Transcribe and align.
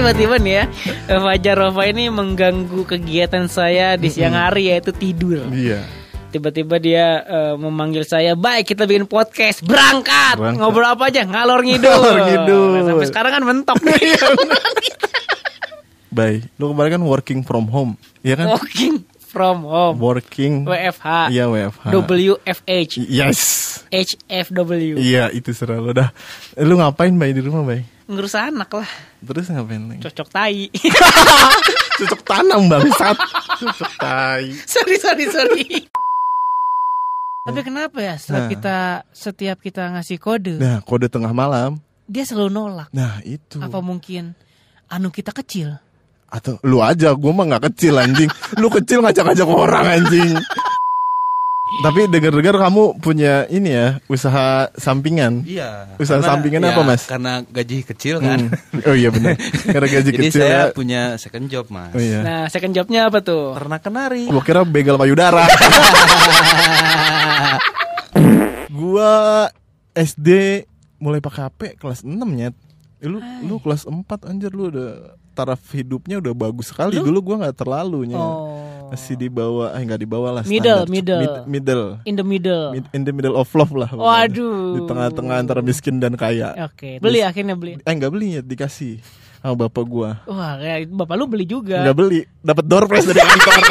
tiba-tiba 0.00 0.40
nih 0.40 0.54
ya 0.56 0.64
Fajar 1.20 1.56
Rova 1.60 1.84
ini 1.84 2.08
mengganggu 2.08 2.88
kegiatan 2.88 3.44
saya 3.52 4.00
di 4.00 4.08
siang 4.08 4.32
hari 4.32 4.72
yaitu 4.72 4.96
tidur. 4.96 5.44
Iya. 5.52 5.84
Tiba-tiba 6.30 6.78
dia 6.78 7.26
eh, 7.26 7.54
memanggil 7.58 8.06
saya, 8.06 8.38
baik 8.38 8.72
kita 8.72 8.86
bikin 8.86 9.10
podcast, 9.10 9.66
berangkat. 9.66 10.38
Berangkat. 10.38 10.62
Ngobrol 10.62 10.86
apa 10.86 11.10
aja, 11.10 11.26
ngalor 11.26 11.66
ngidul. 11.66 11.90
Ngalor 11.90 12.18
ngidul. 12.22 12.70
Nah, 12.70 12.82
sampai 12.86 13.06
sekarang 13.10 13.32
kan 13.34 13.42
mentok. 13.42 13.76
Bye. 16.14 16.46
Lu 16.54 16.70
kemarin 16.70 17.02
kan 17.02 17.02
working 17.02 17.40
from 17.42 17.66
home. 17.66 17.98
Iya 18.22 18.38
kan? 18.38 18.46
Working 18.54 19.02
from 19.18 19.66
home. 19.66 19.98
Working. 19.98 20.66
WFH. 20.70 21.34
Iya 21.34 21.50
WFH. 21.50 21.86
WFH. 21.90 22.92
Yes. 23.10 23.40
HFW. 23.90 25.02
Iya 25.02 25.34
itu 25.34 25.50
selalu 25.50 25.98
dah. 25.98 26.14
Lu 26.62 26.78
ngapain 26.78 27.14
Bay 27.14 27.34
di 27.34 27.42
rumah 27.42 27.66
Bay? 27.66 27.82
Ngurus 28.10 28.34
anak 28.34 28.66
lah. 28.74 28.90
Terus 29.22 29.46
ngapain 29.48 29.86
lagi? 29.86 30.02
Cocok 30.02 30.28
tai. 30.28 30.66
Cocok 32.00 32.22
tanam 32.26 32.66
bangsat. 32.66 33.14
Cocok 33.62 33.92
tai. 33.96 34.50
sorry, 34.66 34.96
sorry, 34.98 35.26
sorry. 35.30 35.66
Tapi 37.40 37.60
kenapa 37.62 37.98
ya 38.02 38.14
setiap 38.18 38.36
Nah. 38.36 38.50
kita 38.50 38.76
setiap 39.10 39.58
kita 39.58 39.82
ngasih 39.94 40.18
kode, 40.18 40.58
Nah 40.58 40.82
kode 40.82 41.08
tengah 41.08 41.30
malam. 41.30 41.78
dia 42.04 42.26
selalu 42.26 42.50
nolak. 42.50 42.88
Nah 42.90 43.22
itu. 43.22 43.62
Apa 43.62 43.78
mungkin 43.78 44.34
anu 44.86 45.08
kita 45.08 45.30
kecil? 45.30 45.78
Atau 46.26 46.58
lu 46.62 46.78
aja, 46.78 47.14
gua 47.14 47.30
mah 47.32 47.46
nggak 47.46 47.70
kecil 47.70 47.94
anjing. 47.96 48.30
Lu 48.54 48.66
kecil 48.68 49.02
ngajak-ngajak 49.02 49.46
orang 49.46 49.86
anjing. 49.98 50.34
Tapi 51.70 52.10
dengar-dengar 52.10 52.58
kamu 52.58 52.98
punya 52.98 53.46
ini 53.46 53.70
ya 53.70 53.88
usaha 54.04 54.68
sampingan. 54.74 55.46
Iya. 55.46 55.94
Usaha 55.96 56.18
karena- 56.18 56.28
sampingannya 56.28 56.68
ya, 56.68 56.76
apa, 56.76 56.82
Mas? 56.82 57.02
Karena 57.06 57.32
gaji 57.40 57.76
kecil 57.86 58.18
kan. 58.18 58.50
Hmm. 58.50 58.82
Oh 58.90 58.92
iya 58.92 59.08
benar. 59.08 59.38
Karena 59.64 59.88
gaji 59.88 60.10
Jadi 60.12 60.28
kecil 60.28 60.40
saya 60.42 60.50
ya. 60.50 60.74
punya 60.74 61.14
second 61.16 61.46
job 61.46 61.70
mas. 61.70 61.94
Oh 61.94 62.02
iya. 62.02 62.20
Nah, 62.20 62.42
second 62.48 62.74
jobnya 62.74 63.06
apa 63.06 63.22
tuh? 63.22 63.54
Ternak 63.54 63.80
kenari. 63.80 64.26
Gua 64.26 64.42
kira 64.42 64.66
begal 64.66 64.98
payudara. 64.98 65.46
gua 68.70 69.12
SD 69.92 70.28
mulai 70.98 71.22
pakai 71.22 71.46
HP 71.46 71.60
kelas 71.78 72.02
6 72.02 72.12
nyet. 72.28 72.52
Eh, 72.98 73.08
lu 73.08 73.16
lu 73.40 73.56
kelas 73.58 73.86
4 73.86 73.94
anjir 74.26 74.50
lu 74.50 74.68
udah 74.68 75.14
taraf 75.32 75.62
hidupnya 75.70 76.18
udah 76.18 76.34
bagus 76.34 76.68
sekali. 76.68 76.98
Dulu 76.98 77.18
gua 77.22 77.46
nggak 77.46 77.56
terlalu 77.56 78.10
nyet. 78.10 78.18
Oh. 78.20 78.49
Masih 78.90 79.14
di 79.14 79.30
bawah, 79.30 79.70
eh 79.70 79.82
nggak 79.86 80.00
di 80.02 80.08
bawah 80.08 80.30
lah. 80.34 80.42
Middle, 80.42 80.82
standar. 80.82 80.90
middle. 80.90 81.20
Mid- 81.22 81.46
middle. 81.46 81.84
In 82.02 82.14
the 82.18 82.26
middle. 82.26 82.64
Mid- 82.74 82.90
in 82.90 83.02
the 83.06 83.14
middle 83.14 83.38
of 83.38 83.46
love 83.54 83.70
lah. 83.70 83.86
Waduh. 83.86 84.74
Di 84.74 84.80
tengah-tengah 84.82 85.36
antara 85.38 85.62
miskin 85.62 86.02
dan 86.02 86.18
kaya. 86.18 86.58
Oke, 86.66 86.98
beli 86.98 87.22
akhirnya 87.22 87.54
beli. 87.54 87.78
Eh 87.80 87.92
nggak 87.94 88.10
beli 88.10 88.28
ya, 88.36 88.42
dikasih 88.42 88.98
sama 89.38 89.54
bapak 89.66 89.84
gua. 89.86 90.10
Wah, 90.26 90.58
kayak 90.58 90.90
bapak 90.90 91.14
lu 91.14 91.30
beli 91.30 91.46
juga. 91.46 91.86
Nggak 91.86 91.96
beli, 91.96 92.20
dapat 92.42 92.64
door 92.66 92.84
prize 92.84 93.06
dari 93.06 93.22
kantor. 93.22 93.54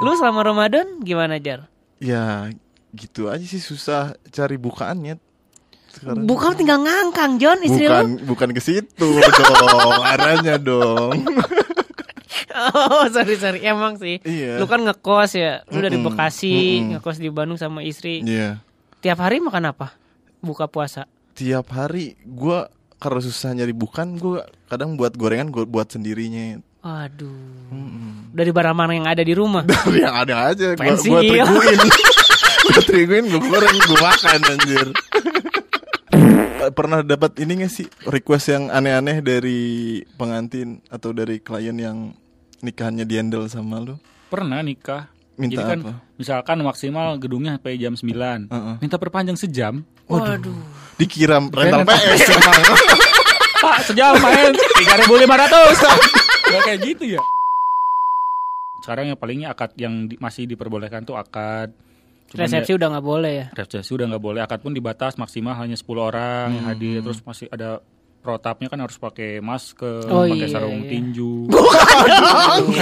Lu 0.00 0.16
selama 0.16 0.40
Ramadan 0.40 1.04
gimana, 1.04 1.36
Jar? 1.36 1.68
ya 2.00 2.48
gitu 2.96 3.28
aja 3.28 3.44
sih 3.44 3.60
susah 3.60 4.16
cari 4.32 4.56
bukaannya 4.56 5.20
sekarang. 5.92 6.24
Bukan 6.24 6.56
tinggal 6.56 6.80
ngangkang, 6.80 7.36
John, 7.36 7.60
istri 7.60 7.84
bukan 7.84 8.06
lu. 8.16 8.24
bukan 8.24 8.48
ke 8.56 8.60
situ 8.64 9.08
dong, 9.20 10.00
arahnya 10.00 10.56
dong. 10.56 11.12
Oh, 13.00 13.06
sorry, 13.10 13.36
sorry. 13.38 13.60
Emang 13.62 13.96
sih. 13.96 14.18
Iya. 14.22 14.58
Lu 14.58 14.66
kan 14.66 14.82
ngekos 14.82 15.38
ya. 15.38 15.62
Lu 15.70 15.78
dari 15.80 15.98
Bekasi, 15.98 16.82
mm-mm. 16.82 16.88
ngekos 16.98 17.18
di 17.22 17.28
Bandung 17.30 17.58
sama 17.58 17.82
istri. 17.86 18.22
Iya. 18.22 18.58
Tiap 19.00 19.18
hari 19.22 19.40
makan 19.40 19.72
apa? 19.72 19.96
Buka 20.42 20.68
puasa. 20.68 21.06
Tiap 21.36 21.72
hari 21.72 22.18
gua 22.26 22.68
karena 23.00 23.20
susah 23.24 23.56
nyari 23.56 23.72
bukan, 23.72 24.20
gua 24.20 24.44
kadang 24.68 24.98
buat 24.98 25.16
gorengan 25.16 25.48
gua 25.48 25.64
buat 25.64 25.88
sendirinya. 25.88 26.60
Aduh. 26.84 27.70
Mm-mm. 27.72 28.34
Dari 28.34 28.50
barang 28.52 28.76
mana 28.76 28.92
yang 28.96 29.08
ada 29.08 29.22
di 29.24 29.32
rumah? 29.32 29.64
Dari 29.68 30.00
yang 30.04 30.16
ada 30.16 30.52
aja 30.52 30.76
gua, 30.76 30.96
gua 30.96 31.20
teriguin. 31.22 31.80
gua 32.66 32.82
teriguin, 32.84 33.24
gua 33.30 33.40
goreng, 33.40 33.76
gua 33.88 33.98
makan 34.04 34.40
anjir. 34.52 34.86
Pernah 36.70 37.00
dapat 37.00 37.40
ini 37.40 37.64
gak 37.64 37.72
sih 37.72 37.88
request 38.04 38.52
yang 38.52 38.68
aneh-aneh 38.68 39.24
dari 39.24 39.60
pengantin 40.20 40.84
atau 40.92 41.16
dari 41.16 41.40
klien 41.40 41.74
yang 41.74 42.12
nikahannya 42.60 43.04
dihandle 43.04 43.46
sama 43.46 43.78
lu? 43.78 43.94
Pernah 44.26 44.60
nikah. 44.60 45.08
Minta 45.34 45.56
Jadi 45.56 45.64
kan 45.64 45.78
apa? 45.80 45.92
misalkan 46.14 46.56
maksimal 46.60 47.16
gedungnya 47.16 47.56
sampai 47.56 47.74
jam 47.74 47.94
9. 47.94 48.12
Heeh. 48.46 48.74
Minta 48.78 48.96
perpanjang 48.96 49.34
sejam. 49.34 49.80
Waduh. 50.04 50.52
Dikira 50.96 51.40
rental 51.40 51.82
PS. 51.82 52.28
Pak, 53.60 53.78
sejam 53.86 54.16
main 54.16 54.52
3500. 54.52 56.50
Ya 56.50 56.60
kayak 56.62 56.80
gitu 56.82 57.04
ya. 57.10 57.20
Sekarang 58.80 59.04
yang 59.06 59.16
palingnya 59.16 59.48
akad 59.50 59.76
yang 59.76 60.06
di- 60.06 60.16
masih 60.16 60.44
diperbolehkan 60.44 61.04
tuh 61.04 61.14
akad. 61.14 61.72
Cuman 62.28 62.46
Resepsi 62.46 62.72
ya- 62.72 62.78
udah 62.78 62.88
nggak 62.90 63.06
boleh 63.06 63.32
ya. 63.34 63.46
resepsi 63.52 63.90
udah 63.90 64.06
nggak 64.08 64.22
boleh 64.22 64.40
akad 64.40 64.60
pun 64.60 64.70
dibatas 64.70 65.16
maksimal 65.16 65.52
hanya 65.54 65.74
10 65.74 65.84
orang 66.00 66.48
yang 66.54 66.66
hadir 66.66 66.98
terus 67.00 67.20
masih 67.20 67.50
ada 67.50 67.82
protapnya 68.20 68.68
kan 68.68 68.78
harus 68.78 68.96
pakai 68.96 69.40
masker, 69.40 70.04
Oh, 70.06 70.28
pakai 70.28 70.44
iya, 70.44 70.52
sarung 70.52 70.84
iya. 70.84 70.90
tinju. 70.92 71.48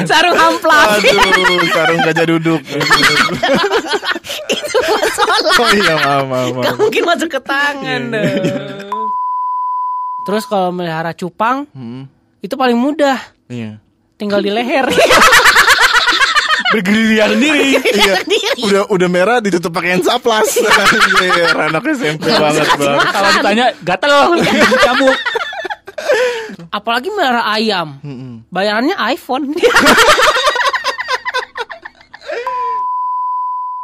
Sarung 0.05 0.35
amplas. 0.35 0.99
Aduh, 0.99 1.63
sarung 1.71 2.01
gajah 2.03 2.27
duduk. 2.27 2.61
Itu 4.51 4.77
masalah. 4.83 5.55
Oh 5.59 5.71
iya, 5.73 5.95
maaf, 5.95 6.25
maaf, 6.27 6.49
maaf. 6.53 6.65
Gak 6.67 6.77
mungkin 6.77 7.03
masuk 7.07 7.29
ke 7.31 7.41
tangan 7.41 8.03
dong. 8.11 8.35
Terus 10.27 10.45
kalau 10.45 10.69
melihara 10.69 11.17
cupang 11.17 11.65
Hmm, 11.73 12.05
itu 12.39 12.53
paling 12.53 12.77
mudah, 12.77 13.17
iya. 13.49 13.81
tinggal 14.21 14.45
di 14.45 14.53
leher. 14.53 14.85
Bergerilya 16.69 17.33
sendiri. 17.33 17.69
Iya, 17.99 18.21
udah 18.61 18.83
udah 18.93 19.09
merah 19.09 19.39
ditutup 19.41 19.73
pakai 19.73 20.03
saplas. 20.05 20.61
Anjir, 20.61 21.49
anak 21.57 21.81
SMP 21.97 22.29
banget, 22.29 22.67
Bang. 22.77 23.01
Kalau 23.09 23.31
ditanya 23.41 23.67
gatel 23.81 24.13
kamu. 24.77 25.09
Apalagi 26.69 27.09
melihara 27.09 27.47
ayam. 27.49 28.03
Mm-mm. 28.03 28.43
Bayarannya 28.49 28.99
iPhone. 29.09 29.55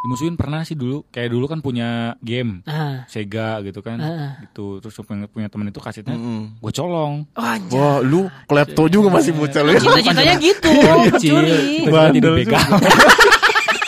Dimusuhin 0.05 0.37
pernah 0.37 0.61
sih 0.61 0.77
dulu. 0.77 1.01
Kayak 1.09 1.33
dulu 1.33 1.49
kan 1.49 1.65
punya 1.65 2.13
game 2.21 2.61
nah, 2.63 3.09
Sega 3.09 3.65
gitu 3.65 3.81
kan. 3.81 3.97
Heeh. 3.97 4.31
Gitu. 4.45 4.85
Terus 4.85 4.93
punya, 5.01 5.25
punya 5.25 5.49
temen 5.49 5.73
itu 5.73 5.81
kasetnya 5.81 6.13
Mm-mm. 6.13 6.61
gue 6.61 6.73
colong. 6.75 7.25
oh. 7.33 7.57
Wah, 7.73 7.99
lu 8.05 8.29
klepto 8.45 8.85
juga 8.87 9.09
masih 9.09 9.33
bocah 9.33 9.65
lu. 9.65 9.73
ya? 9.73 9.81
Cita-citanya 9.81 10.35
gitu. 10.37 10.69
Tiba-tiba 10.69 11.41
jadi 11.41 11.89
Bandel 11.89 12.35
begal. 12.37 12.69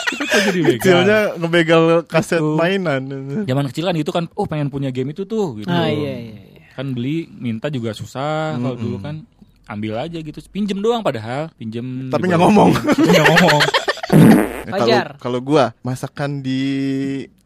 Itu 0.07 0.37
jadi 0.43 0.59
begal. 0.63 0.81
Kecilnya 0.81 1.19
ngebegal 1.37 1.83
kaset 2.09 2.41
Gitu. 2.41 2.55
mainan. 2.55 3.01
Zaman 3.45 3.65
kecil 3.69 3.83
kan 3.85 3.93
gitu 3.93 4.09
kan, 4.09 4.25
oh 4.33 4.45
pengen 4.45 4.69
punya 4.69 4.89
game 4.89 5.11
itu 5.11 5.21
tuh 5.23 5.57
gitu. 5.57 5.69
Ah, 5.69 5.85
iya, 5.85 6.13
iya, 6.17 6.33
iya. 6.33 6.46
Kan 6.77 6.93
beli 6.93 7.25
minta 7.27 7.67
juga 7.67 7.89
susah 7.91 8.53
kalau 8.53 8.77
dulu 8.77 9.01
kan 9.01 9.25
ambil 9.65 9.97
aja 9.97 10.21
gitu. 10.21 10.37
Pinjem 10.47 10.77
doang 10.77 11.01
padahal, 11.01 11.49
pinjem 11.57 12.07
Tapi 12.07 12.23
di 12.23 12.29
nggak 12.29 12.39
ngomong. 12.39 12.69
Nggak 13.09 13.25
ngomong. 13.33 13.61
Eh, 14.07 14.71
Kalau 14.71 14.97
kalau 15.17 15.39
gua 15.39 15.63
masakan 15.79 16.39
di 16.39 16.61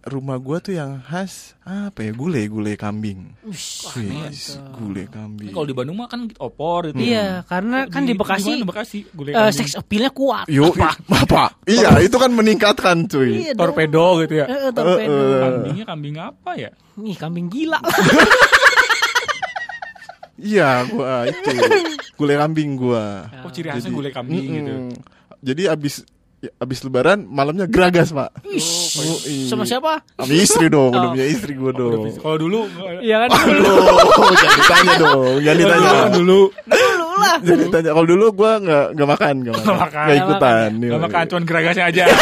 rumah 0.01 0.41
gua 0.41 0.57
tuh 0.57 0.73
yang 0.73 0.97
khas 0.99 1.53
apa 1.61 2.01
ya 2.01 2.11
gulai 2.11 2.49
gulai 2.49 2.73
kambing. 2.73 3.37
Ush, 3.45 3.93
gulai 4.73 5.05
kambing. 5.05 5.53
Kalau 5.53 5.65
di 5.65 5.73
Bandung 5.73 6.01
mah 6.01 6.09
kan 6.09 6.25
opor 6.37 6.89
gitu. 6.89 6.97
Iya, 7.01 7.45
karena 7.45 7.85
kan 7.85 8.05
di 8.05 8.13
Bekasi 8.17 8.57
mana 8.57 8.65
Bekasi 8.65 8.97
gulai 9.13 9.33
kambing. 9.33 9.57
seks 9.57 9.73
appeal-nya 9.77 10.11
kuat. 10.13 10.45
Yo, 10.49 10.73
apa? 10.73 11.53
Iya, 11.69 12.01
itu 12.01 12.17
kan 12.17 12.33
meningkatkan 12.33 13.05
cuy. 13.05 13.49
Iya 13.49 13.53
torpedo 13.53 14.21
gitu 14.25 14.41
ya. 14.41 14.45
Eh, 14.49 14.69
torpedo. 14.73 15.13
Eh, 15.13 15.29
eh. 15.29 15.41
Kambingnya 15.41 15.85
kambing 15.85 16.15
apa 16.17 16.51
ya? 16.57 16.69
Ih, 17.01 17.17
kambing 17.17 17.47
gila. 17.49 17.79
Iya, 20.41 20.69
gua 20.89 21.29
itu. 21.29 21.49
Gulai 22.17 22.35
kambing 22.35 22.73
gua. 22.75 23.29
Oh 23.41 23.49
ciri 23.49 23.69
khasnya 23.69 23.89
gulai 23.89 24.09
kambing 24.09 24.41
Mm-mm. 24.41 24.55
gitu. 24.57 24.73
Jadi 25.41 25.63
abis 25.65 26.05
ya, 26.37 26.49
abis 26.57 26.81
lebaran 26.81 27.25
malamnya 27.25 27.65
geragas, 27.65 28.09
Pak. 28.09 28.29
Oh, 28.45 29.17
iya. 29.25 29.45
sama 29.45 29.65
siapa? 29.65 30.01
Sama 30.17 30.33
istri 30.33 30.67
dong, 30.67 30.93
Oh. 30.93 31.13
punya 31.13 31.25
istri 31.25 31.53
gua 31.53 31.71
dong. 31.71 32.13
Kalau 32.17 32.37
dulu 32.37 32.65
Iya 32.99 33.25
kan? 33.25 33.29
Aduh, 33.31 34.33
jangan 34.33 34.53
ditanya 34.57 34.93
dong, 34.97 35.35
jangan 35.39 35.57
ditanya. 35.57 35.89
dulu 36.09 36.39
Dulu 36.53 37.05
lah. 37.15 37.35
Jangan 37.41 37.59
ditanya. 37.65 37.89
Kalau 37.93 38.07
dulu 38.07 38.25
gua 38.31 38.51
nggak 38.57 38.85
nggak 38.93 39.09
makan, 39.09 39.33
nggak 39.41 39.53
makan, 39.55 39.75
makan. 39.77 40.05
nggak 40.05 40.17
ikutan. 40.19 40.69
Gak 40.77 41.01
makan 41.01 41.23
cuman 41.25 41.43
geragasnya 41.45 41.85
aja. 41.87 42.03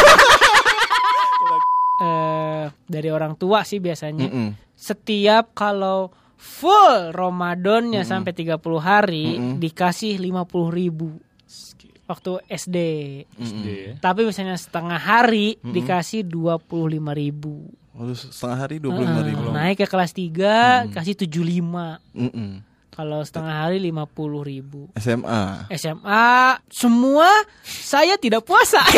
Eh, 2.00 2.64
dari 2.88 3.12
orang 3.12 3.36
tua 3.36 3.60
sih 3.60 3.76
biasanya. 3.76 4.24
Setiap 4.72 5.52
kalau 5.52 6.08
full 6.40 7.12
Ramadannya 7.12 8.00
sampai 8.02 8.32
30 8.32 8.56
hari 8.80 9.36
Mm-mm. 9.36 9.54
dikasih 9.60 10.16
50 10.16 10.40
ribu 10.72 11.20
waktu 12.08 12.30
SD. 12.48 12.76
SD 13.38 13.66
ya. 13.68 13.92
Tapi 14.00 14.24
misalnya 14.24 14.56
setengah 14.56 14.96
hari 14.96 15.60
dikasih 15.62 16.26
25 16.26 16.58
ribu. 17.14 17.70
Waduh, 17.90 18.16
setengah 18.16 18.58
hari 18.58 18.76
dua 18.78 18.96
puluh 18.96 19.06
lima 19.06 19.22
ribu. 19.22 19.44
Naik 19.52 19.76
ke 19.76 19.86
kelas 19.86 20.10
3 20.10 20.88
kasih 20.90 21.14
75. 21.14 22.00
Mm-mm. 22.16 22.50
Kalau 22.90 23.20
setengah 23.22 23.62
hari 23.62 23.78
lima 23.78 24.04
puluh 24.04 24.42
ribu. 24.42 24.90
SMA. 24.96 25.70
SMA 25.70 26.26
semua 26.66 27.28
saya 27.62 28.16
tidak 28.16 28.42
puasa. 28.42 28.82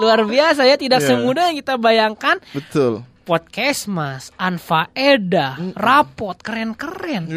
Luar 0.00 0.24
biasa 0.24 0.64
ya, 0.64 0.80
tidak 0.80 1.04
Iya. 1.04 1.12
semudah 1.12 1.52
yang 1.52 1.58
kita 1.58 1.76
bayangkan. 1.76 2.40
Betul. 2.50 3.04
Podcast 3.22 3.86
Mas, 3.86 4.32
Anfaedah, 4.40 5.76
rapot, 5.76 6.36
keren-keren. 6.40 7.28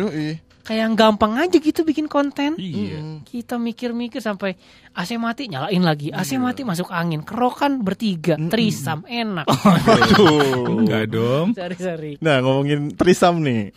Kayak 0.64 0.80
yang 0.80 0.96
gampang 0.96 1.36
aja 1.36 1.60
gitu 1.60 1.84
bikin 1.84 2.08
konten. 2.08 2.56
Iya. 2.56 3.20
Kita 3.28 3.60
mikir-mikir 3.60 4.24
sampai 4.24 4.56
AC 4.96 5.20
mati 5.20 5.52
nyalain 5.52 5.84
lagi, 5.84 6.08
AC 6.08 6.40
mati 6.40 6.64
masuk 6.64 6.88
angin, 6.88 7.20
kerokan 7.28 7.84
bertiga, 7.84 8.40
trisam 8.48 9.04
enak. 9.04 9.44
Aduh. 10.00 10.88
Enggak 10.88 11.12
dong. 11.12 11.52
Sorry 11.52 11.76
sorry. 11.76 12.12
Nah 12.24 12.40
ngomongin 12.40 12.96
trisam 12.96 13.44
nih. 13.44 13.76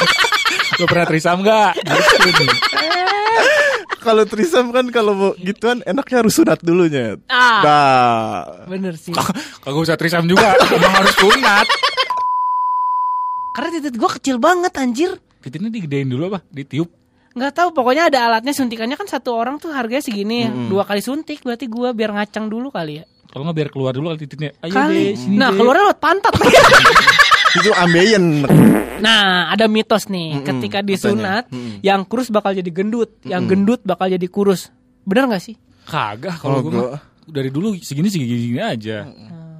Lo 0.80 0.88
pernah 0.88 1.06
trisam 1.06 1.44
enggak? 1.44 1.76
Kalau 4.04 4.24
trisam 4.24 4.68
kan 4.68 4.84
kalau 4.92 5.12
mau 5.12 5.32
gituan 5.34 5.80
enaknya 5.82 6.20
harus 6.20 6.36
sunat 6.36 6.60
dulunya. 6.60 7.16
Ah. 7.26 7.60
Nah, 7.64 8.38
Bener 8.68 8.94
sih. 8.94 9.16
Kagak 9.58 9.80
usah 9.80 9.96
trisam 9.96 10.28
juga, 10.28 10.52
emang 10.68 10.92
harus 10.94 11.16
sunat. 11.16 11.66
Karena 13.50 13.68
titik 13.72 13.96
gue 13.96 14.10
kecil 14.20 14.36
banget 14.36 14.72
anjir. 14.74 15.10
Titiknya 15.40 15.70
digedein 15.70 16.06
dulu 16.06 16.28
apa? 16.28 16.44
Ditiup. 16.46 16.90
Nggak 17.32 17.52
tahu 17.52 17.68
pokoknya 17.72 18.06
ada 18.06 18.18
alatnya 18.28 18.52
suntikannya 18.52 18.94
kan 18.94 19.08
satu 19.08 19.34
orang 19.34 19.58
tuh 19.58 19.74
harganya 19.74 19.98
segini 20.00 20.46
dua 20.70 20.86
kali 20.86 21.02
suntik 21.02 21.42
berarti 21.42 21.66
gua 21.66 21.90
biar 21.90 22.14
ngacang 22.14 22.46
dulu 22.46 22.70
kali 22.70 23.02
ya 23.02 23.04
Kalau 23.26 23.42
nggak 23.42 23.56
biar 23.58 23.68
keluar 23.74 23.90
dulu 23.90 24.14
kali 24.14 24.22
titiknya. 24.22 24.54
Ayo 24.62 24.70
kali 24.70 24.94
deh, 24.94 25.18
sini 25.18 25.34
nah 25.34 25.50
deh. 25.50 25.58
keluarnya 25.58 25.82
lewat 25.90 25.98
pantat 25.98 26.30
itu 27.54 27.70
ambeien. 27.72 28.42
nah 28.96 29.22
ada 29.48 29.64
mitos 29.64 30.06
nih 30.06 30.34
Mm-mm, 30.34 30.44
ketika 30.44 30.78
katanya. 30.78 30.88
disunat 30.88 31.44
Mm-mm. 31.48 31.78
yang 31.80 32.02
kurus 32.02 32.28
bakal 32.28 32.50
jadi 32.50 32.66
gendut 32.66 33.10
yang 33.22 33.44
gendut 33.44 33.80
bakal 33.80 34.06
jadi 34.06 34.26
kurus 34.26 34.70
bener 35.02 35.26
nggak 35.26 35.42
sih 35.42 35.56
Kagak 35.84 36.38
Oh, 36.38 36.48
kalau 36.48 36.58
gue 36.62 36.72
mah 36.72 36.96
dari 37.24 37.48
dulu 37.48 37.76
segini 37.76 38.08
segini 38.08 38.56
aja. 38.56 39.04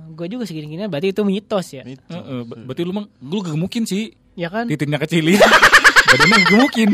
gue 0.08 0.26
juga 0.26 0.42
segini-gini 0.42 0.84
berarti 0.84 1.10
itu 1.10 1.22
mitos 1.22 1.66
ya 1.70 1.82
Itu. 1.82 2.00
Heeh, 2.08 2.40
ber- 2.42 2.64
berarti 2.64 2.82
lu 2.82 2.92
mah 2.92 3.04
lu 3.20 3.38
gemukin 3.40 3.82
sih. 3.82 4.08
ya 4.32 4.48
kan 4.48 4.64
Titiknya 4.64 4.96
kecilin. 4.96 5.36
Badannya 6.06 6.38
gemukin. 6.46 6.90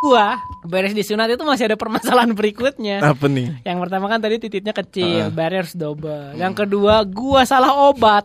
gua 0.00 0.40
beres 0.62 0.90
disunat 0.90 1.28
itu 1.28 1.44
masih 1.44 1.66
ada 1.66 1.76
permasalahan 1.76 2.32
berikutnya 2.32 3.04
Apa 3.04 3.28
nih? 3.28 3.60
yang 3.62 3.76
pertama 3.78 4.08
kan 4.08 4.16
tadi 4.16 4.40
titiknya 4.40 4.72
kecil 4.72 5.28
bayarnya 5.28 5.60
harus 5.60 5.76
double 5.76 6.32
yang 6.34 6.50
kedua 6.50 7.04
gua 7.04 7.44
salah 7.44 7.68
obat 7.84 8.24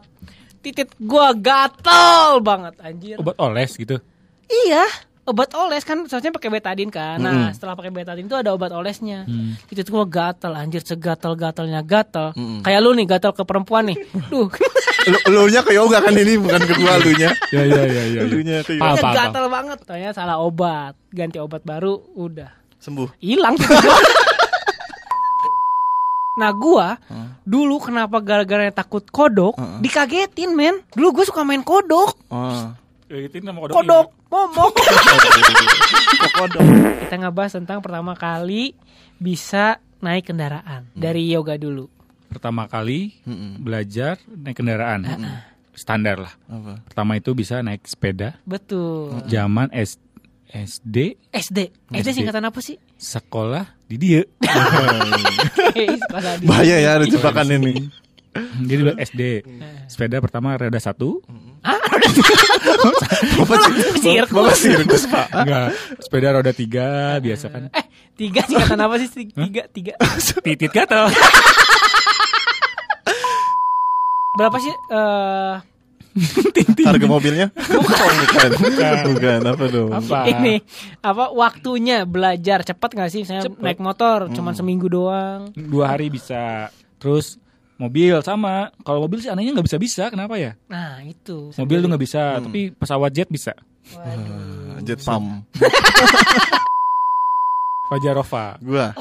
titik 0.66 0.90
gua 0.98 1.30
gatel 1.32 2.42
banget 2.42 2.74
anjir 2.80 3.16
Obat 3.16 3.38
oles 3.38 3.72
gitu. 3.72 4.02
Iya, 4.46 4.82
obat 5.24 5.54
oles 5.54 5.82
kan 5.82 6.02
seharusnya 6.04 6.30
pakai 6.30 6.50
betadin 6.50 6.90
kan. 6.90 7.18
Nah, 7.18 7.32
Mm-mm. 7.32 7.52
setelah 7.52 7.74
pakai 7.74 7.90
betadin 7.90 8.26
itu 8.26 8.34
ada 8.34 8.50
obat 8.50 8.70
olesnya. 8.70 9.24
Hmm. 9.24 9.54
Itu 9.66 9.82
tuh 9.82 9.94
gua 9.94 10.06
gatel 10.06 10.54
anjir 10.54 10.82
segatel-gatelnya 10.82 11.82
gatel. 11.82 12.34
Mm-mm. 12.34 12.62
Kayak 12.62 12.80
lu 12.80 12.94
nih 12.94 13.06
gatel 13.08 13.32
ke 13.32 13.42
perempuan 13.42 13.90
nih. 13.90 13.98
Duh, 14.34 14.50
Lu 15.28 15.46
nya 15.46 15.62
ke 15.62 15.70
yoga 15.72 16.02
kan 16.02 16.10
ini 16.12 16.34
bukan 16.36 16.58
ke 16.60 16.74
gua 16.76 16.98
lunya. 16.98 17.30
Ya 17.54 17.62
ya 17.62 17.82
ya 17.84 18.04
ya. 18.04 18.04
ya. 18.12 18.22
Lunya 18.26 18.58
ke 18.62 18.74
Paham, 18.76 18.98
yoga. 18.98 19.14
gatel 19.16 19.46
banget. 19.48 19.78
Tanya 19.82 20.10
salah 20.12 20.38
obat. 20.38 20.98
Ganti 21.10 21.38
obat 21.38 21.62
baru 21.62 21.94
udah 22.12 22.50
Sembuh. 22.78 23.14
hilang. 23.18 23.54
nah, 26.36 26.52
gua 26.52 27.00
dulu 27.44 27.80
kenapa 27.80 28.20
gara-gara 28.20 28.68
takut 28.72 29.04
kodok 29.08 29.56
Heeh. 29.56 29.80
dikagetin, 29.82 30.52
men. 30.54 30.80
Dulu 30.94 31.22
gua 31.22 31.26
suka 31.28 31.42
main 31.44 31.64
kodok. 31.64 32.16
Nama 32.30 33.60
kodok. 33.60 33.76
Kodok, 33.76 34.08
momok. 34.34 34.74
Kodok. 36.42 36.64
Kita 37.06 37.16
ngebahas 37.22 37.54
tentang 37.54 37.80
pertama 37.80 38.18
kali 38.18 38.74
bisa 39.22 39.78
naik 40.02 40.34
kendaraan 40.34 40.90
dari 40.92 41.30
yoga 41.30 41.56
dulu. 41.56 41.88
Pertama 42.34 42.68
kali 42.68 43.16
Mm-mm. 43.24 43.62
belajar 43.62 44.20
naik 44.28 44.58
kendaraan. 44.58 45.06
Standar 45.76 46.18
lah. 46.18 46.34
Apa? 46.48 46.82
Pertama 46.88 47.20
itu 47.20 47.32
bisa 47.36 47.60
naik 47.62 47.86
sepeda. 47.86 48.40
Betul. 48.44 49.22
Zaman 49.28 49.70
S 49.72 50.00
SD 50.50 51.20
SD. 51.36 51.60
SD 51.92 52.10
singkatan 52.16 52.48
apa 52.48 52.60
sih? 52.64 52.80
Sekolah 52.98 53.66
di 53.86 53.96
dia. 53.98 54.22
Bahaya 56.44 56.76
ya 56.82 56.90
ada 57.00 57.06
jebakan 57.06 57.48
ini. 57.62 57.90
Jadi 58.36 58.82
SD. 59.00 59.22
Sepeda 59.88 60.20
pertama 60.20 60.60
roda 60.60 60.80
satu. 60.80 61.24
Bapak 63.40 63.58
Sirkus. 64.04 64.36
Bapak 64.36 64.56
sirkus, 64.56 65.04
Pak. 65.08 65.28
Enggak. 65.32 65.68
Sepeda 66.04 66.28
roda 66.36 66.52
tiga 66.52 67.18
biasa 67.24 67.46
kan. 67.48 67.64
Eh, 67.72 67.86
tiga 68.20 68.44
singkatan 68.44 68.80
apa 68.84 68.96
sih? 69.00 69.10
Tiga, 69.32 69.64
tiga. 69.72 69.94
Titit 70.44 70.72
gatel. 70.72 71.08
Berapa 74.36 74.58
sih? 74.60 74.74
eh 74.92 75.75
Harga 76.88 77.08
mobilnya? 77.12 77.52
Bukan. 77.52 78.14
Bukan. 78.56 78.96
Bukan. 79.12 79.40
Apa 79.44 79.66
dong? 79.68 79.92
Apa? 79.92 80.20
ini 80.32 80.64
apa 81.04 81.36
waktunya 81.36 82.08
belajar 82.08 82.64
cepat 82.64 82.96
nggak 82.96 83.12
sih? 83.12 83.28
Saya 83.28 83.44
naik 83.60 83.84
motor 83.84 84.32
cuman 84.32 84.56
seminggu 84.56 84.88
doang. 84.88 85.52
Dua 85.54 85.92
hari 85.92 86.08
bisa. 86.08 86.72
Terus 87.04 87.36
mobil 87.76 88.16
sama. 88.24 88.72
Kalau 88.88 89.04
mobil 89.04 89.20
sih 89.20 89.28
anehnya 89.28 89.60
nggak 89.60 89.68
bisa 89.68 89.80
bisa. 89.80 90.04
Kenapa 90.08 90.40
ya? 90.40 90.56
Nah 90.72 91.04
itu. 91.04 91.52
Mobil 91.60 91.84
tuh 91.84 91.90
nggak 91.92 92.04
bisa. 92.04 92.40
Tapi 92.40 92.72
pesawat 92.72 93.12
jet 93.12 93.28
bisa. 93.28 93.52
Waduh. 93.92 94.80
Jet 94.88 95.04
pump. 95.04 95.44
Fajarova. 97.92 98.56
Gua. 98.64 98.96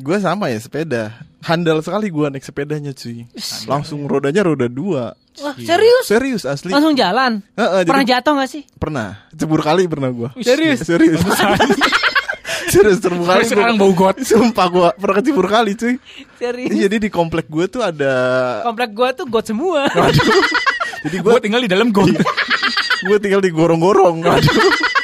Gua 0.00 0.16
sama 0.18 0.48
ya 0.48 0.58
sepeda. 0.58 1.12
Handal 1.46 1.78
sekali 1.78 2.10
gua 2.10 2.26
naik 2.26 2.42
sepedanya 2.42 2.90
cuy. 2.90 3.22
Langsung 3.64 4.02
rodanya 4.04 4.42
roda 4.42 4.66
dua. 4.66 5.14
Wah 5.38 5.54
serius? 5.54 6.04
Serius 6.04 6.42
asli. 6.42 6.74
Langsung 6.74 6.92
jalan. 6.92 7.38
Heeh, 7.54 7.80
jadi- 7.82 7.90
Pernah 7.92 8.06
jatuh 8.08 8.32
nggak 8.34 8.50
sih? 8.50 8.62
Pernah. 8.74 9.08
Cebur 9.30 9.60
kali 9.60 9.86
pernah 9.86 10.10
gua. 10.10 10.28
Serius? 10.36 10.82
Serius. 10.82 11.22
Serius 12.72 12.98
cebur 12.98 13.22
kali. 13.22 13.46
Sekarang 13.46 13.78
bau 13.78 13.94
got. 13.94 14.18
Sumpah 14.18 14.66
gua 14.66 14.88
pernah 14.92 15.22
kecebur 15.22 15.46
kali 15.46 15.78
cuy. 15.78 15.94
Serius? 16.34 16.74
Jadi 16.74 16.96
di 16.98 17.08
komplek 17.08 17.46
gua 17.46 17.64
tuh 17.66 17.80
ada 17.80 18.12
Komplek 18.64 18.90
gua 18.90 19.08
tuh 19.14 19.26
got 19.26 19.46
semua. 19.46 19.86
jadi 21.06 21.16
Gue 21.22 21.30
gua 21.30 21.38
tinggal 21.38 21.62
di 21.62 21.70
dalam 21.70 21.94
got. 21.94 22.10
gue 22.96 23.18
tinggal 23.20 23.38
di 23.38 23.52
gorong-gorong 23.52 24.24
Aduh. 24.24 24.40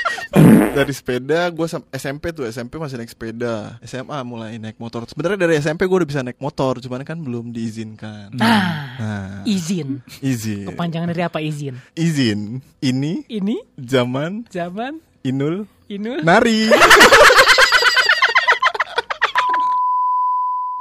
dari 0.73 0.93
sepeda 0.97 1.52
gue 1.52 1.67
SMP 1.93 2.33
tuh 2.33 2.49
SMP 2.49 2.81
masih 2.81 2.97
naik 2.97 3.12
sepeda. 3.12 3.76
SMA 3.85 4.19
mulai 4.25 4.57
naik 4.57 4.81
motor. 4.81 5.05
Sebenarnya 5.05 5.45
dari 5.45 5.61
SMP 5.61 5.85
gue 5.85 5.97
udah 6.00 6.09
bisa 6.09 6.25
naik 6.25 6.41
motor 6.41 6.81
cuman 6.81 7.05
kan 7.05 7.21
belum 7.21 7.52
diizinkan. 7.52 8.33
Nah, 8.33 8.97
nah. 8.97 9.33
izin. 9.45 10.00
izin. 10.25 10.73
Kepanjangan 10.73 11.12
dari 11.12 11.23
apa 11.23 11.38
izin? 11.45 11.76
izin. 11.93 12.64
Ini 12.81 13.29
Ini? 13.29 13.57
zaman 13.76 14.49
zaman? 14.49 14.99
Inul 15.23 15.71
Inul. 15.87 16.25
nari 16.26 16.67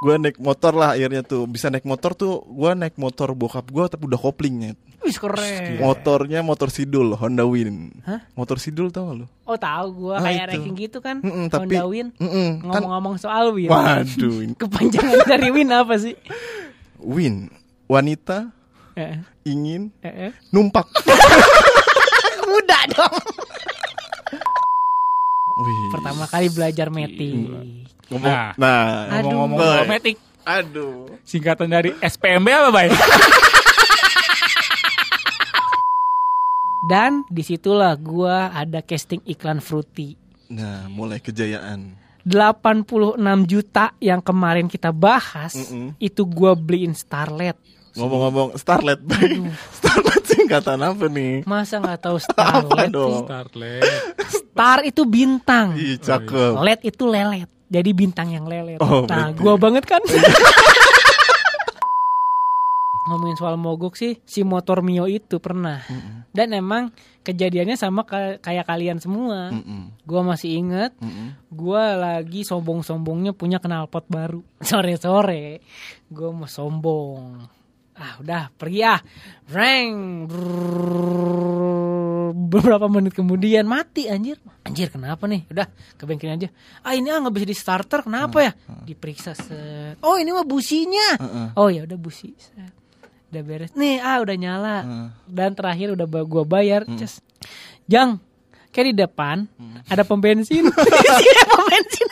gue 0.01 0.15
naik 0.17 0.37
motor 0.37 0.73
lah 0.73 0.91
akhirnya 0.91 1.21
tuh 1.21 1.45
bisa 1.45 1.69
naik 1.69 1.83
motor 1.83 2.11
tuh 2.11 2.41
gue 2.43 2.71
naik 2.73 2.95
motor 2.95 3.31
bokap 3.31 3.65
gue 3.65 3.85
tapi 3.87 4.03
udah 4.03 4.17
koplingnya 4.17 4.73
Wih 4.99 5.13
keren. 5.13 5.77
motornya 5.77 6.41
motor 6.41 6.69
sidul 6.69 7.13
Honda 7.13 7.41
Win 7.43 7.89
Hah? 8.01 8.21
motor 8.31 8.57
sidul 8.57 8.89
tau 8.89 9.13
lu 9.15 9.25
Oh 9.43 9.53
tahu 9.53 9.87
gua 10.07 10.15
Ah, 10.15 10.23
kayak 10.23 10.37
itu. 10.39 10.51
ranking 10.55 10.75
gitu 10.79 10.97
kan. 10.99 11.19
Mm-mm, 11.19 11.45
tapi 11.47 11.73
Honda 11.73 11.83
Win. 11.83 12.07
Mm-mm, 12.15 12.49
kan 12.61 12.81
Ngomong-ngomong 12.81 13.15
soal 13.17 13.51
Win. 13.51 13.67
waduh 13.67 14.47
Kepanjangan 14.61 15.25
dari 15.25 15.49
Win 15.49 15.69
apa 15.69 15.97
sih? 15.97 16.13
Win 16.97 17.49
wanita 17.85 18.53
Eh, 18.93 19.19
ingin 19.43 19.89
eh, 19.99 20.29
eh. 20.29 20.31
numpak. 20.49 20.85
Muda 22.45 22.79
dong. 22.91 23.15
Wih. 25.53 25.89
Pertama 25.89 26.23
kali 26.25 26.47
belajar 26.47 26.87
metik. 26.87 27.35
Ngomong- 28.07 28.27
Nah. 28.27 28.51
nah, 28.55 28.81
Aduh. 29.13 29.31
Ngomong-ngomong 29.31 29.59
soal 29.61 29.85
metik. 29.85 30.17
aduh. 30.41 31.07
Singkatan 31.21 31.67
dari 31.67 31.91
SPMB 31.97 32.47
apa, 32.49 32.69
Bay? 32.71 32.87
Dan 36.83 37.23
di 37.27 37.41
situlah 37.41 37.93
gua 37.95 38.49
ada 38.49 38.81
casting 38.81 39.21
iklan 39.23 39.59
Fruity. 39.59 40.17
Nah, 40.49 40.89
mulai 40.89 41.19
kejayaan. 41.19 41.93
86 42.21 43.17
juta 43.45 43.93
yang 43.97 44.19
kemarin 44.19 44.65
kita 44.65 44.89
bahas 44.91 45.53
Mm-mm. 45.55 45.93
itu 45.97 46.21
gua 46.23 46.53
beliin 46.53 46.91
Starlet. 46.91 47.55
Ngomong-ngomong 47.91 48.55
Starlet, 48.55 48.97
Bay. 48.99 49.45
Starlet 49.71 50.21
singkatan 50.25 50.79
apa 50.79 51.05
nih? 51.05 51.43
Masa 51.43 51.77
nggak 51.77 52.01
tahu 52.01 52.17
Apa 52.19 52.25
Starlet? 52.25 52.89
dong? 52.89 53.11
sih? 53.11 53.23
Starlet. 53.25 53.91
Star 54.51 54.83
itu 54.83 55.07
bintang. 55.07 55.73
Ih, 55.75 55.95
cakep. 55.95 56.59
LED 56.59 56.81
itu 56.91 57.03
lelet. 57.07 57.49
Jadi 57.71 57.89
bintang 57.95 58.27
yang 58.27 58.43
lelet. 58.45 58.83
Oh, 58.83 59.07
nah, 59.07 59.31
berarti. 59.31 59.39
gua 59.39 59.55
banget 59.55 59.83
kan. 59.87 60.03
ngomongin 63.01 63.33
soal 63.33 63.57
mogok 63.57 63.97
sih 63.97 64.21
si 64.23 64.45
motor 64.45 64.85
Mio 64.85 65.09
itu 65.09 65.41
pernah. 65.41 65.81
Dan 66.31 66.53
emang 66.53 66.91
kejadiannya 67.23 67.75
sama 67.75 68.05
ka- 68.05 68.37
kayak 68.39 68.67
kalian 68.67 68.99
semua. 69.01 69.51
Mm-mm. 69.51 70.05
Gua 70.05 70.21
masih 70.21 70.59
inget 70.59 70.91
Mm-mm. 70.99 71.35
Gua 71.49 71.95
lagi 71.95 72.43
sombong-sombongnya 72.43 73.33
punya 73.33 73.57
knalpot 73.57 74.05
baru 74.07 74.43
Sore-sore 74.67 75.59
Gua 76.07 76.29
mau 76.31 76.47
sombong 76.47 77.41
Ah 77.95 78.17
udah 78.17 78.49
pergi 78.55 78.81
ah 78.81 78.99
Reng. 79.51 80.25
Beberapa 82.31 82.87
menit 82.87 83.13
kemudian. 83.13 83.67
Mati 83.67 84.07
anjir. 84.07 84.41
Anjir 84.63 84.89
kenapa 84.89 85.27
nih? 85.27 85.45
Udah 85.51 85.67
ke 85.95 86.03
bengkel 86.07 86.33
aja. 86.33 86.49
Ah 86.81 86.97
ini 86.97 87.11
ah 87.11 87.19
nggak 87.21 87.35
bisa 87.35 87.47
di 87.47 87.57
starter. 87.57 88.03
Kenapa 88.03 88.41
ya? 88.41 88.51
Diperiksa 88.87 89.37
set. 89.37 90.01
Oh 90.01 90.17
ini 90.17 90.31
mah 90.33 90.47
businya. 90.47 91.19
Oh 91.59 91.69
ya 91.69 91.83
udah 91.85 91.97
busi 91.99 92.33
set. 92.35 92.73
Udah 93.31 93.41
beres. 93.43 93.71
Nih 93.77 94.01
ah 94.01 94.19
udah 94.19 94.35
nyala. 94.35 94.77
Dan 95.27 95.53
terakhir 95.53 95.93
udah 95.93 96.07
gua 96.25 96.43
bayar. 96.43 96.87
Ces. 96.97 97.23
Jang 97.85 98.19
Kayak 98.71 98.87
di 98.87 98.95
depan 99.03 99.37
Ada 99.91 100.07
pom 100.07 100.23
bensin. 100.23 100.63
Isinya 101.07 101.43
pom 101.51 101.63
bensin. 101.67 102.07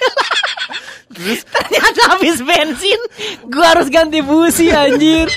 Ternyata 1.19 2.01
habis 2.15 2.38
bensin 2.43 2.99
Gua 3.49 3.75
harus 3.75 3.88
ganti 3.89 4.21
busi 4.21 4.69
anjir 4.69 5.27